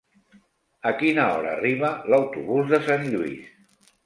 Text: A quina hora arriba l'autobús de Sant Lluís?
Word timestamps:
A 0.91 0.93
quina 1.01 1.25
hora 1.33 1.51
arriba 1.57 1.93
l'autobús 2.15 2.73
de 2.73 2.81
Sant 2.89 3.07
Lluís? 3.13 3.55